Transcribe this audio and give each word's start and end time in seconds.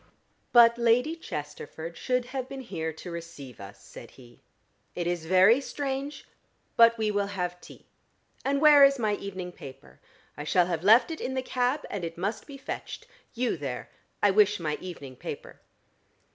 "But 0.51 0.79
Lady 0.79 1.15
Chesterford 1.15 1.95
should 1.95 2.25
have 2.33 2.49
been 2.49 2.61
here 2.61 2.91
to 2.91 3.11
receive 3.11 3.59
us," 3.61 3.83
said 3.83 4.09
he. 4.09 4.41
"It 4.95 5.05
is 5.05 5.27
very 5.27 5.61
strange, 5.61 6.25
but 6.75 6.97
we 6.97 7.11
will 7.11 7.27
have 7.27 7.61
tea. 7.61 7.85
And 8.43 8.59
where 8.59 8.83
is 8.83 8.97
my 8.97 9.13
evening 9.17 9.51
paper? 9.51 9.99
I 10.35 10.43
shall 10.43 10.65
have 10.65 10.83
left 10.83 11.11
it 11.11 11.21
in 11.21 11.35
the 11.35 11.43
cab, 11.43 11.85
and 11.87 12.03
it 12.03 12.17
must 12.17 12.47
be 12.47 12.57
fetched. 12.57 13.05
You 13.35 13.55
there: 13.57 13.91
I 14.23 14.31
wish 14.31 14.59
my 14.59 14.75
evening 14.81 15.17
paper." 15.17 15.59